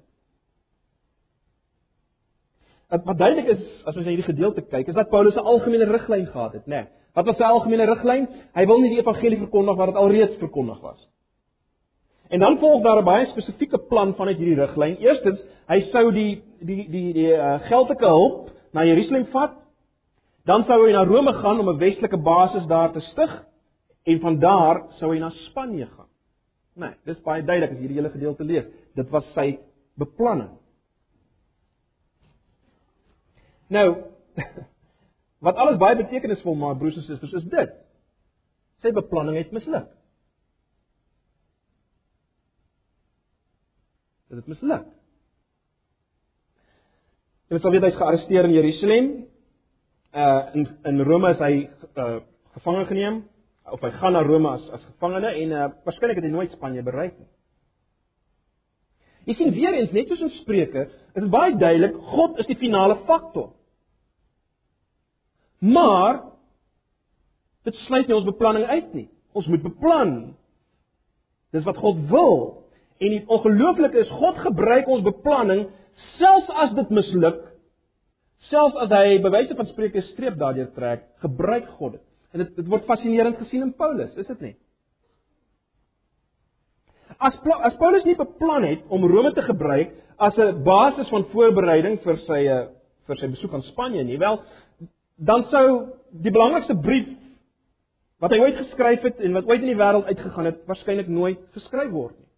[2.90, 6.54] Wat duidelik is as ons hierdie gedeelte kyk, is dat Paulus 'n algemene riglyn gehad
[6.54, 6.76] het, né?
[6.76, 6.88] Nee.
[7.16, 8.28] Wat was sy algemene riglyn?
[8.56, 11.00] Hy wil nie die evangelie verkondig wat dit alreeds verkondig was.
[12.30, 14.98] En dan volg daar 'n baie spesifieke plan vanuit hierdie riglyn.
[14.98, 19.52] Eerstens, hy sou die die die die uh, geldelike hulp na Jerusalem vat.
[20.46, 23.46] Dan sou hy na Rome gaan om 'n westelike basis daar te stig
[24.04, 26.10] en van daar sou hy na Spanje gaan.
[26.76, 28.66] Nee, dis baie duidelik as jy hierdie hele gedeelte lees.
[28.96, 29.60] Dit was sy
[29.98, 30.50] beplanning.
[33.74, 33.88] Nou,
[35.46, 37.78] wat alles baie betekenisvol maak broers en susters is dit.
[38.84, 39.88] Sy beplanning het misluk.
[44.36, 44.88] dit het misluk.
[47.54, 49.12] Jy sal weet hy's gearresteer in Jerusalem.
[50.16, 51.54] Uh in in Rome is hy
[51.96, 52.20] uh
[52.58, 53.24] gevange geneem
[53.72, 56.84] of hy gaan na Rome as as gevangene en uh waarskynlik het hy nooit Spanje
[56.84, 57.30] bereik nie.
[59.26, 62.58] Jy sien weer eens net soos in Spreuke, is dit baie duidelik God is die
[62.60, 63.54] finale faktor.
[65.66, 66.22] Maar
[67.66, 69.08] dit sluit nie ons beplanning uit nie.
[69.36, 70.14] Ons moet beplan.
[71.56, 72.38] Dis wat God wil.
[73.02, 75.66] En die ongelooflike is God gebruik ons beplanning
[76.20, 77.42] selfs as dit misluk.
[78.52, 82.06] Selfs as hy bewyse van spreuke streep daardeur trek, gebruik God dit.
[82.36, 84.56] En dit dit word fascinerend gesien in Paulus, is dit nie?
[87.20, 92.00] As as Paulus nie beplan het om Rome te gebruik as 'n basis van voorbereiding
[92.04, 92.68] vir sy eh,
[93.08, 94.42] vir sy besoek aan Spanje nie, wel
[95.16, 97.08] dan sou die belangrikste brief
[98.20, 101.40] wat hy ooit geskryf het en wat ooit in die wêreld uitgegaan het, waarskynlik nooit
[101.52, 102.30] geskryf word nie.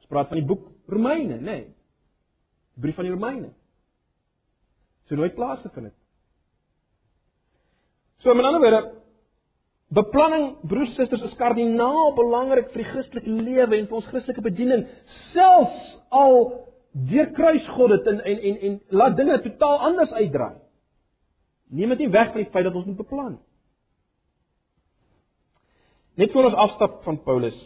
[0.00, 1.44] Ons praat van die boek Romeine, nê?
[1.44, 1.64] Nee.
[2.74, 3.52] Die brief van die Romeine.
[5.08, 5.96] Sou nooit plaasgevind het.
[8.24, 8.82] So met ander woorde,
[9.92, 14.44] beplanning broers en susters is kardinaal belangrik vir die Christelike lewe en vir ons Christelike
[14.44, 14.86] bediening,
[15.32, 16.38] selfs al
[17.10, 20.56] deur kruisgod dit en en en en laat dinge totaal anders uitdraai.
[21.74, 23.38] Neem dit nie weg van die feit dat ons moet beplan.
[26.14, 27.56] Net voor ons afstap van Paulus.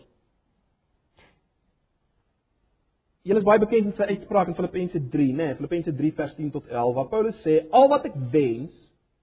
[3.28, 5.50] Julle is baie bekend met sy uitspraak in Filippense 3, né?
[5.50, 8.72] Nee, Filippense 3 vers 10 tot 11 waar Paulus sê: "Al wat ek wens,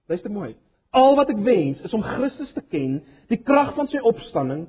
[0.06, 0.54] luister mooi.
[0.90, 4.66] Al wat ek wens is om Christus te ken, die krag van sy opstanding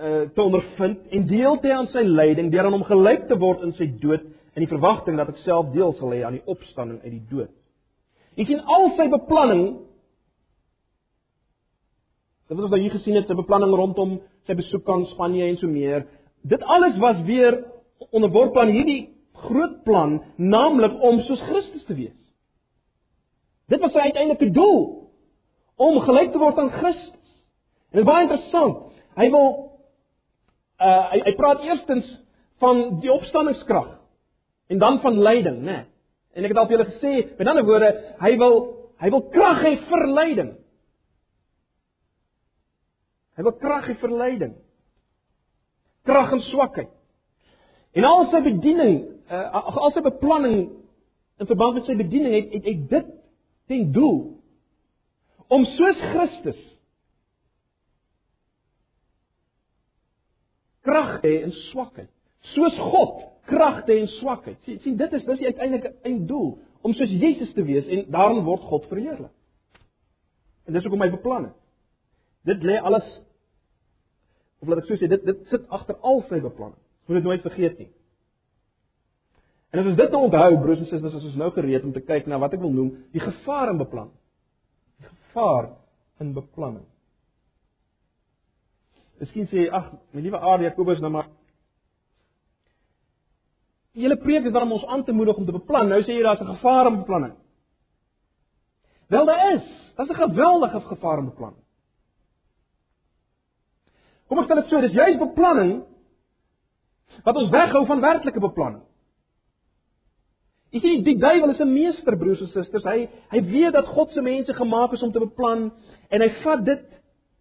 [0.00, 3.36] uh te ondervind en deel te hê aan sy lyding, deur aan hom gelyk te
[3.38, 4.22] word in sy dood
[4.56, 7.52] in die verwagting dat ek self deel sal hê aan die opstanding uit die dood."
[8.38, 9.64] Jy sien al sy beplanning
[12.50, 14.16] Dit wat ons nou hier gesien het, sy beplanning rondom
[14.48, 16.02] sy besoek aan Spanje en so meer,
[16.42, 17.60] dit alles was weer
[18.10, 19.12] onderworpe aan hierdie
[19.44, 22.16] groot plan, naamlik om soos Christus te wees.
[23.70, 24.80] Dit was sy uiteindelike doel
[25.80, 27.30] om gelyk te word aan Christus.
[27.90, 28.82] En dit is baie interessant.
[29.18, 29.48] Hy wil
[30.80, 32.08] uh hy, hy praat eerstens
[32.60, 33.96] van die opstandingskrag
[34.70, 35.72] en dan van lyding, né?
[35.72, 35.86] Nee.
[36.36, 37.90] En ek het al vir julle gesê, met ander woorde,
[38.20, 38.58] hy wil
[39.00, 40.50] hy wil krag hê vir lyding.
[43.40, 44.52] Hy wil krag hê vir lyding.
[46.06, 46.92] Krag en swakheid.
[47.96, 49.00] En al sy bediening,
[49.32, 50.58] uh, al sy beplanning
[51.40, 53.10] in verband met sy bediening het het, het dit
[53.72, 54.20] ten doel
[55.50, 56.58] om soos Christus
[60.86, 62.10] krag te hê in swakheid.
[62.54, 64.58] Soos God krag te hê in swakheid.
[64.64, 66.52] Sien, sien dit is dis die uiteindelike einddoel
[66.86, 69.32] om soos Jesus te wees en daarin word God verheerlik.
[70.66, 71.56] En dis hoekom hy beplan het.
[72.48, 73.08] Dit lê alles
[74.60, 76.78] of laat ek so sê dit dit sit agter al sy beplanning.
[77.08, 77.90] Moet dit nooit vergeet nie.
[79.70, 82.02] En as ons dit nou onthou, broers en susters, as ons nou gereed om te
[82.02, 84.16] kyk na wat ek wil noem, die gevaar in beplanning.
[85.00, 85.70] Gevaar
[86.20, 86.86] in beplanning.
[89.20, 91.28] Miskien sê jy, ag, my liewe Aar Jakobus nou maar
[93.90, 95.88] Die hele preek is daarom ons aan te moedig om te beplan.
[95.90, 97.34] Nou sê jy daar's 'n gevaar in beplanning.
[99.08, 99.66] Wel daar is.
[99.96, 101.64] Daar's 'n geweldige gevaar in beplanning.
[104.28, 105.84] Kom ons stel dit so, dis juist beplanning
[107.24, 108.82] wat ons weghou van werklike beplanning.
[110.70, 112.84] Jy sien, die duiwel is 'n meester, broers en susters.
[112.84, 115.72] Hy hy weet dat God se mense gemaak is om te beplan
[116.10, 116.84] en hy vat dit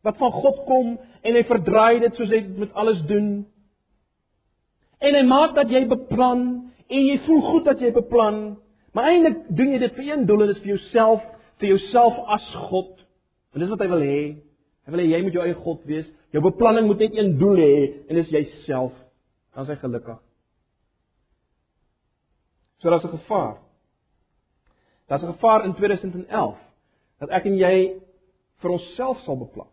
[0.04, 3.46] wat van God kom en hy verdraai dit soos hy met alles doen.
[5.00, 8.58] En hy maak dat jy beplan en jy voel goed dat jy beplan,
[8.94, 11.22] maar eintlik doen jy dit vir een doel en dit is vir jouself,
[11.60, 12.96] vir jouself as God.
[13.54, 14.22] En dis wat hy wil hê.
[14.86, 16.10] Hy wil hê jy moet jou eie God wees.
[16.34, 17.76] Jou beplanning moet net een doel hê
[18.10, 18.94] en dis jouself.
[19.54, 20.29] Dan is hy gelukkig.
[22.80, 23.58] So daar's 'n gevaar.
[25.08, 26.58] Daar's 'n gevaar in 2011
[27.20, 28.02] dat ek en jy
[28.62, 29.68] vir onsself sal beplan.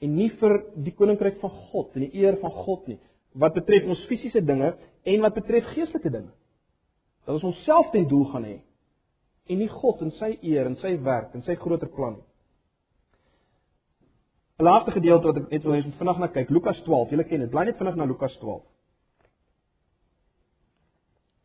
[0.00, 2.98] En nie vir die koninkryk van God en die eer van God nie,
[3.32, 6.32] wat betref ons fisiese dinge en wat betref geestelike dinge.
[7.24, 8.60] Dat ons onsself ten doel gaan hê
[9.46, 12.24] en nie God en sy eer en sy werk en sy groter plan nie.
[14.58, 17.10] 'n laaste gedeelte wat ek net wil hê ons vinnig na kyk, Lukas 12.
[17.10, 17.50] Julle ken dit.
[17.50, 18.62] Bly net vinnig na Lukas 12.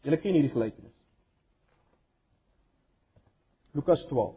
[0.05, 0.93] Julle ken hierdie gelykenis.
[3.77, 4.33] Lukas 12.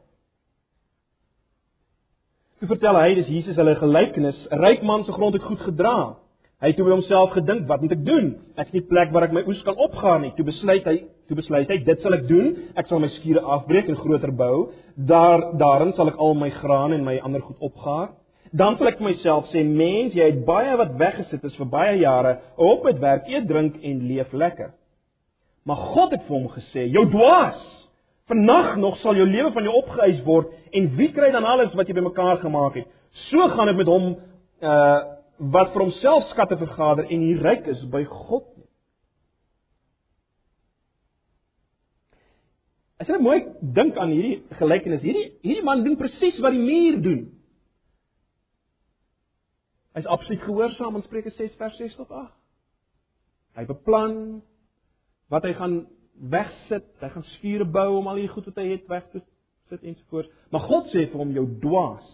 [2.62, 4.36] Hy vertel hy dis Jesus hulle gelykenis.
[4.50, 6.16] 'n Ryk man se grond het goed gedra.
[6.60, 8.26] Hy het toe by homself gedink, wat moet ek doen?
[8.56, 10.32] Ek het nie plek waar ek my oes kan opgaan nie.
[10.36, 12.54] Toe besluit hy, toe besluit hy, dit sal ek doen.
[12.76, 14.70] Ek sal my skure afbreek en groter bou.
[14.96, 18.14] Daar daarin sal ek al my graan en my ander goed opgaar
[18.54, 21.96] dan sal ek vir myself sê mens jy het baie wat weggesit is vir baie
[21.98, 24.70] jare op met werk eet drink en leef lekker
[25.64, 27.60] maar God het vir hom gesê jou dwaas
[28.30, 31.88] vannag nog sal jou lewe van jou opgeëis word en wie kry dan alles wat
[31.88, 32.88] jy bymekaar gemaak het?
[33.28, 34.14] So gaan dit met hom
[34.62, 38.46] uh wat vir homself skatte vergader en hier ryk is by God
[43.04, 43.40] As jy mooi
[43.76, 47.24] dink aan hierdie gelykenis hierdie hierdie man doen presies wat die muur doen.
[49.98, 52.32] Hy's absoluut gehoorsaam aan Spreuke 6 vers 6 tot 8.
[53.58, 54.16] Hy beplan
[55.34, 55.80] wat hy gaan
[56.30, 59.22] wegsit, hy gaan skure bou om al die goed wat hy het weg te
[59.72, 60.30] sit ensovoorts.
[60.54, 62.12] Maar God sê vir hom jou dwaas.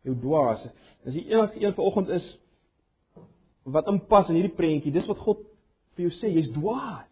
[0.00, 0.62] jou dwaas.
[1.04, 2.26] As jy enige een vanoggend is
[3.68, 5.42] wat inpas in hierdie prentjie, dis wat God
[5.96, 7.10] vir jou sê, jy's dwaas.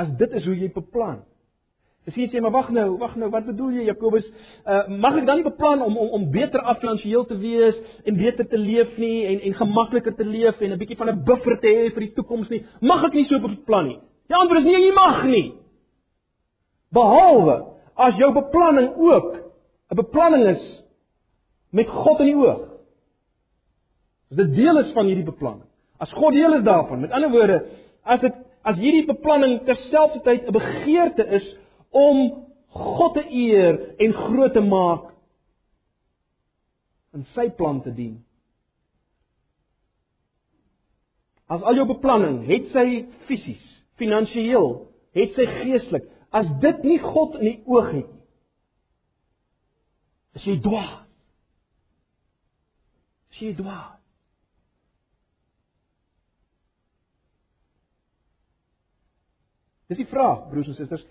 [0.00, 1.20] As dit is hoe jy beplan.
[2.08, 4.24] Miskien sê maar wag nou, wag nou, wat bedoel jy Jakobus?
[4.64, 7.76] Uh mag ek dan nie beplan om om om beter finansiëel te wees
[8.08, 11.24] en beter te leef nie en en gemakliker te leef en 'n bietjie van 'n
[11.24, 12.64] buffer te hê vir die toekoms nie?
[12.80, 13.98] Mag ek nie so beplan nie?
[14.28, 15.52] Die antwoord is nee, jy mag nie.
[16.92, 17.56] Behalwe
[17.94, 19.28] as jou beplanning ook
[19.92, 20.82] 'n beplanning is
[21.72, 22.68] met God in die oog.
[24.30, 25.68] As dit deel is van hierdie beplanning.
[25.98, 27.00] As God deel is daarvan.
[27.00, 27.66] Met ander woorde,
[28.04, 31.56] as dit as hierdie beplanning terselfdertyd 'n begeerte is
[31.90, 32.48] om
[32.78, 35.08] God te eer en groot te maak
[37.16, 38.18] en sy plan te dien.
[41.48, 42.86] As al jou beplanning, het sy
[43.28, 43.64] fisies,
[44.00, 44.74] finansiëel,
[45.16, 48.24] het sy geestelik, as dit nie God in die oog het nie,
[50.38, 51.06] is jy dwaas.
[53.32, 53.96] Is jy dwaas.
[59.88, 61.06] Dis die vraag, broers en susters,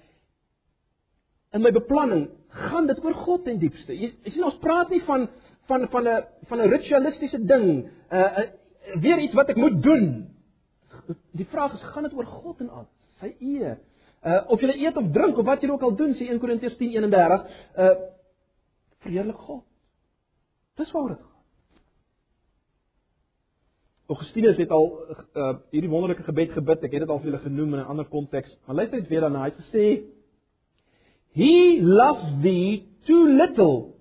[1.58, 2.28] in my beplanning
[2.70, 3.96] gaan dit oor God ten diepste.
[3.96, 5.28] Jy, jy sien ons praat nie van
[5.68, 8.48] van van 'n van 'n ritualistiese ding, 'n uh, uh,
[9.02, 10.06] weer iets wat ek moet doen.
[11.32, 12.88] Die vraag is gaan dit oor God en al
[13.20, 13.78] sy eer.
[14.24, 16.78] Uh of jy eet of drink of wat jy ook al doen, sê 1 Korintiërs
[16.78, 17.46] 10:31,
[17.78, 17.96] uh
[19.04, 19.64] verheerlik God.
[20.76, 21.36] Dis waaroor dit gaan.
[24.08, 24.88] Augustinus het al
[25.36, 26.84] uh hierdie wonderlike gebed gebid.
[26.84, 28.58] Ek het dit al vir julle genoem in 'n ander konteks.
[28.66, 29.40] Maar luister net weer daarna.
[29.40, 30.17] Hy het gesê
[31.38, 33.96] He loves thee too little,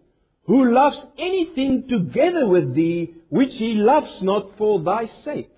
[0.46, 5.50] who loves anything together with thee which he loves not for thy sake.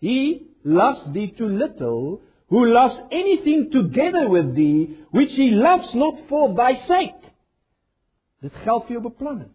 [0.00, 6.14] He loves thee too little, who loves anything together with thee which he loves not
[6.28, 7.22] for thy sake.
[8.42, 9.52] Dit geld vir jou beplanning.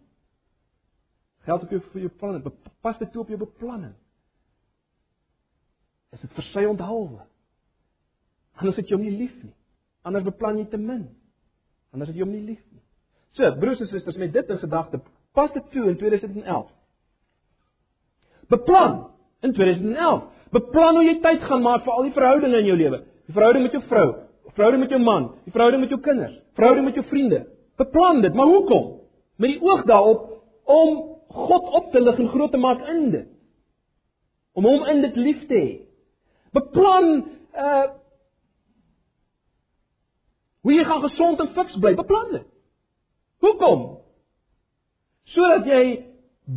[1.44, 2.60] Geld op jou vir jou beplanning.
[2.82, 3.98] Pas dit toe op jou beplanning.
[6.16, 7.26] Is dit vir sy onthaalwe?
[8.62, 9.58] Anders het jy hom nie lief nie.
[10.08, 11.06] Anders beplan jy te min.
[11.94, 12.82] Anders het jy hom nie lief nie.
[13.38, 15.00] So, broers en susters, met dit in gedagte,
[15.36, 16.68] pas dit toe in 2011.
[18.52, 18.98] Beplan
[19.42, 20.24] in 2011.
[20.52, 23.00] Beplan hoe jy tyd gaan maak vir al die verhoudinge in jou lewe.
[23.30, 24.08] Die verhouding met jou vrou,
[24.50, 27.46] die verhouding met jou man, die verhouding met jou kinders, verhouding met jou vriende.
[27.80, 28.90] Beplan dit, maar hoekom?
[29.40, 30.28] Met die oog daarop
[30.68, 31.00] om
[31.32, 33.30] God op te lig en groot te maak in dit.
[34.60, 35.72] Om hom in dit lief te hê.
[36.52, 37.12] Beplan
[37.56, 37.88] uh
[40.62, 42.48] Hoe jy gaan gesond en fiks bly, beplan dit.
[43.42, 43.86] Hoekom?
[45.34, 45.84] Sodat jy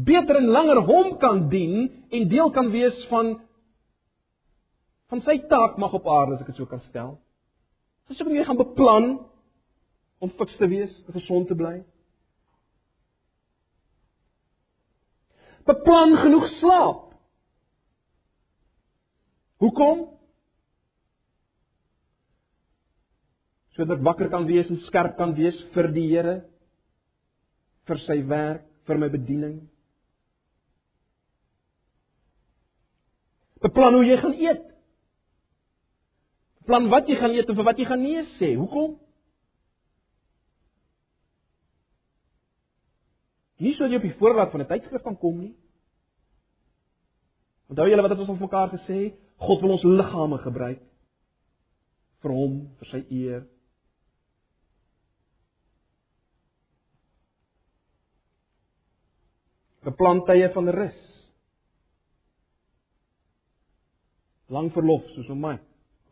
[0.04, 3.36] beter en langer hom kan dien en deel kan wees van
[5.12, 7.14] van sy taak mag op aarde as ek dit so kan stel.
[8.08, 9.08] Dis hoekom jy gaan beplan
[10.24, 11.76] om fiks te wees, gesond te bly.
[15.68, 17.04] Beplan genoeg slaap.
[19.62, 20.08] Hoekom?
[23.76, 26.36] Sodat wakker kan wees en skerp kan wees vir die Here
[27.88, 29.56] vir sy werk, vir my bediening.
[33.64, 34.62] Beplan hoe jy gaan eet.
[36.62, 38.54] Beplan wat jy gaan eet en vir wat jy gaan nee sê.
[38.60, 38.96] Hoekom?
[43.64, 45.54] Nie sodat jy op die voorraad van 'n tydskrif kan kom nie.
[47.68, 49.14] Onthou julle wat het ons al mekaar gesê?
[49.36, 50.82] God wil ons liggame gebruik
[52.22, 53.42] vir hom, vir sy eer,
[59.84, 61.00] beplan tye van rus.
[64.52, 65.56] Lang verlof soos om my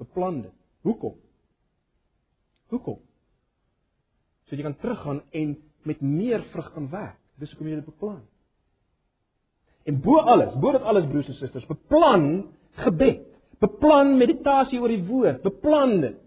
[0.01, 0.55] beplan dit.
[0.83, 1.15] Hoekom?
[2.73, 2.99] Hoekom?
[4.49, 5.57] So jy kan teruggaan en
[5.87, 7.19] met meer vrug kan werk.
[7.41, 8.23] Dis hoekom jy dit beplan.
[9.89, 12.27] En bo alles, bo dit alles broers en susters, beplan
[12.85, 13.25] gebed.
[13.63, 16.19] Beplan meditasie oor die woord, beplan dit.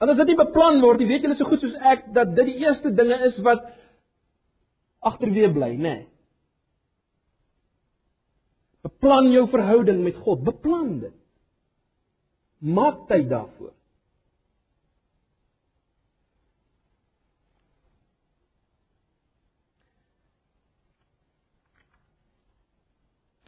[0.00, 2.48] Want as dit nie beplan word, jy weet julle so goed soos ek dat dit
[2.48, 3.66] die eerste dinge is wat
[5.04, 5.82] agterweë bly, nê?
[5.82, 6.09] Nee.
[8.80, 11.16] Beplan jou verhouding met God, beplan dit.
[12.58, 13.72] Maak tyd daarvoor.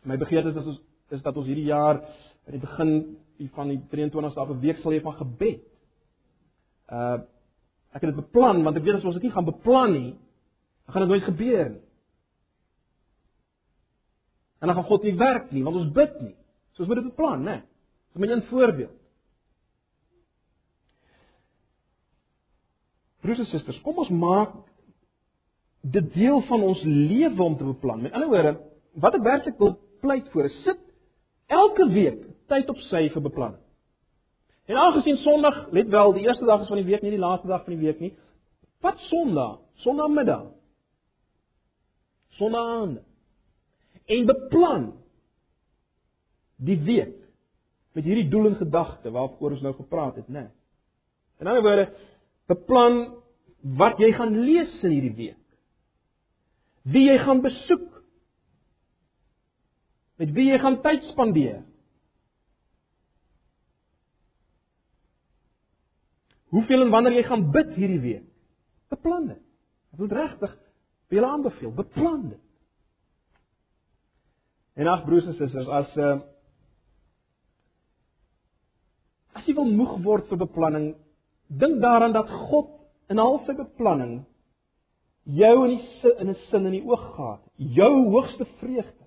[0.02, 0.80] My begeerte is dat ons
[1.12, 1.98] is dat ons hierdie jaar
[2.46, 2.92] aan die begin
[3.52, 5.60] van die 23ste af 'n week sal hê van gebed.
[6.88, 7.20] Uh
[7.92, 10.12] ek het dit beplan want ek weet as ons dit nie gaan beplan nie,
[10.84, 11.82] dan gaan dit nooit gebeur nie.
[14.62, 16.34] En dan gaan God nie werk nie, want ons bid nie.
[16.78, 17.62] Soos wat dit beplan, né?
[18.14, 18.94] Dis 'n voorbeeld.
[23.22, 24.54] Broers en susters, kom ons maak
[25.80, 28.02] dit deel van ons lewe om te beplan.
[28.02, 28.60] Met ander woorde,
[28.94, 30.78] wat ek werklik wil pleit voor is sit
[31.46, 33.60] elke week tyd op sy vir beplanning.
[34.70, 37.46] En aangesien Sondag, let wel, die eerste dag is van die week, nie die laaste
[37.46, 38.12] dag van die week nie.
[38.80, 39.58] Wat Sondag?
[39.74, 40.52] Sondagmiddag.
[42.38, 43.11] Sondaand.
[44.10, 44.88] En beplan
[46.62, 47.18] die week
[47.92, 50.46] met hierdie doel en gedagte waaroor ons nou gepraat het, né?
[50.46, 50.50] Nee.
[51.42, 51.86] In ander woorde,
[52.50, 53.00] beplan
[53.78, 55.38] wat jy gaan lees in hierdie week.
[56.82, 57.88] Wie jy gaan besoek.
[60.22, 61.62] Met wie jy gaan tyd spandeer.
[66.52, 68.26] Hoeveel en wanneer jy gaan bid hierdie week.
[68.92, 69.42] Beplan dit.
[69.94, 70.52] Ek wil regtig
[71.08, 72.42] vir julle aanbeveel, beplan dit.
[74.74, 76.20] En ag broers en susters, as uh
[79.32, 80.90] as jy wil moeg word vir beplanning,
[81.48, 82.68] dink daaraan dat God
[83.10, 84.20] in al sy beplanning
[85.24, 89.06] jou in die in 'n sin in die oog gehad, jou hoogste vreugde.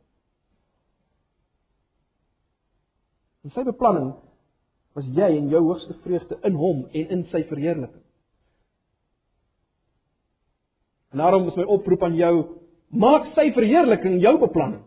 [3.44, 4.16] En sy beplanning
[4.96, 8.04] was jy en jou hoogste vreugde in hom en in sy verheerliking.
[11.16, 12.34] Daarom is my oproep aan jou,
[12.90, 14.84] maak sy verheerliking jou beplanning.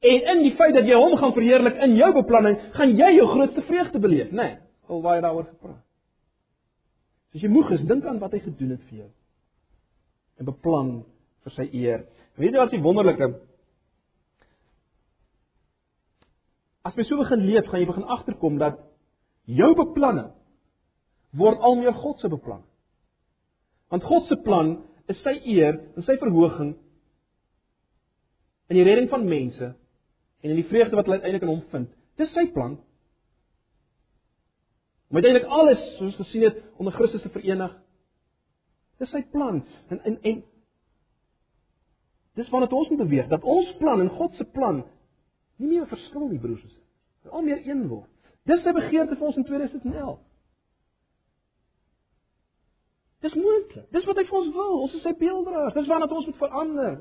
[0.00, 3.26] En in die feit dat jy hom gaan verheerlik in jou beplanning, gaan jy jou
[3.34, 4.46] grootste vreugde beleef, né?
[4.46, 5.82] Nee, al jy daaroor gepraat.
[7.34, 9.10] As jy moeg is, dink aan wat hy gedoen het vir jou.
[10.40, 10.90] En beplan
[11.44, 12.06] vir sy eer.
[12.40, 13.32] Weet jy wat die wonderlike
[16.80, 18.78] As jy so begin leef, gaan jy begin agterkom dat
[19.44, 20.30] jou beplanning
[21.36, 22.66] word al meer God se beplanning.
[23.92, 24.78] Want God se plan
[25.10, 26.72] is sy eer en sy verhoging
[28.70, 29.72] in die redding van mense
[30.40, 31.90] en in die vreugde wat hulle uiteindelik in hom vind.
[32.20, 32.78] Dis sy plan.
[35.10, 37.74] Om uiteindelik alles, soos gesien het, onder Christus te verenig.
[39.02, 39.62] Dis sy plan.
[39.88, 40.42] En en en
[42.38, 44.84] dis waarna ons moet beweeg dat ons plan en God se plan
[45.60, 47.32] nie meer verskil nie, broers en susters.
[47.34, 48.08] Al meer een word.
[48.48, 50.18] Dis sy begeerte vir ons in 2011.
[53.20, 53.88] Dis moontlik.
[53.92, 54.76] Dis wat hy vir ons wil.
[54.86, 55.74] Ons is sy beelddraers.
[55.76, 56.94] Dis waarna ons moet verander.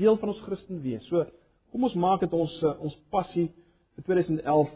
[0.00, 1.04] Deel van ons Christen wees.
[1.10, 1.26] So
[1.74, 3.48] kom ons maak dit ons eh, ons passie
[3.96, 4.70] vir 2011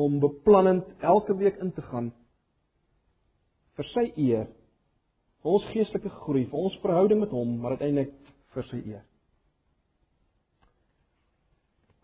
[0.00, 2.08] om beplannend elke week in te gaan
[3.78, 4.46] vir sy eer,
[5.42, 8.14] vir ons geestelike groei, vir ons verhouding met hom, maar uiteindelik
[8.56, 9.04] vir sy eer.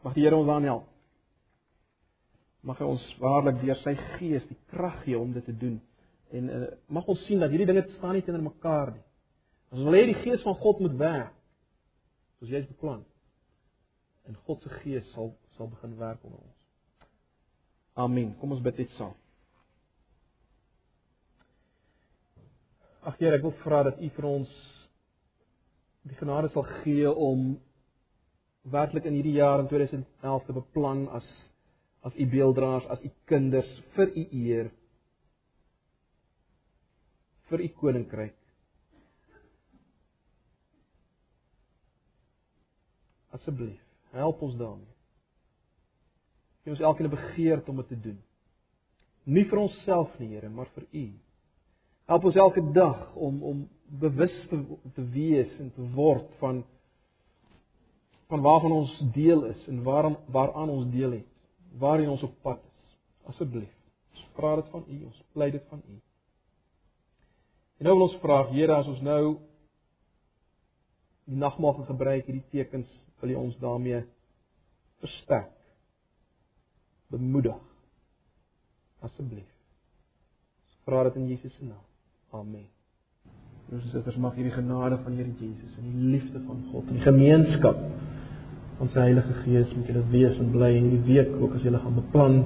[0.05, 0.91] Mag die Here ons aan help.
[2.65, 5.81] Mag hy ons waarlik deur sy gees die krag gee om dit te doen.
[6.35, 9.03] En uh, mag ons sien dat hierdie dinge staan nie teenoor mekaar nie.
[9.75, 11.35] Ons wil hê die gees van God moet werk.
[12.39, 13.03] Soos jy het beplan.
[14.29, 16.57] En God se gees sal sal begin werk onder ons.
[17.95, 18.33] Amen.
[18.41, 19.15] Kom ons bid net saam.
[23.05, 24.55] Ag Here, ek wil vra dat U vir ons
[26.09, 27.53] die genade sal gee om
[28.73, 31.29] werklik in hierdie jaar in 2011 te beplan as
[32.05, 34.73] as U beelddraers, as U kinders vir U eer
[37.51, 38.37] vir u koninkryk.
[43.35, 43.84] Asseblief,
[44.15, 44.95] help ons daarmee.
[46.63, 48.23] Gee ons elkeen 'n begeerte om dit te doen.
[49.25, 51.13] Nie vir onsself nie, Here, maar vir u.
[52.05, 53.69] Help ons elke dag om om
[54.01, 54.59] bewus te,
[54.95, 56.65] te wees en te word van
[58.29, 61.29] van waarvan ons deel is en waarom waaraan ons deel het,
[61.79, 62.97] waarheen ons op pad is.
[63.25, 63.73] Asseblief,
[64.11, 66.01] ons vra dit van U, ons pleit dit van U.
[67.79, 69.37] En nou wil ons vra, Here, as ons nou
[71.25, 72.91] die nagmaal gebruik, hierdie tekens,
[73.21, 74.05] wil U ons daarmee
[75.03, 75.51] versterk.
[77.13, 77.57] Bemoedig.
[79.05, 79.51] Asseblief.
[80.85, 81.85] Vra dit in Jesus se naam.
[82.31, 82.67] Amen.
[83.73, 87.07] Ons susters mag hierdie genade van Here Jesus en die liefde van God en die
[87.07, 87.79] gemeenskap
[88.79, 91.81] van sy Heilige Gees met julle wees en bly in hierdie week ook as julle
[91.81, 92.39] gaan beplan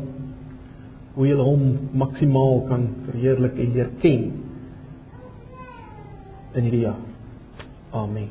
[1.16, 1.64] hoe julle hom
[1.98, 4.28] maksimaal kan verheerlik en leer ken
[6.54, 7.00] in hierdie jaar.
[7.98, 8.30] Amen.